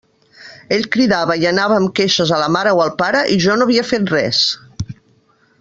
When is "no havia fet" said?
3.61-4.11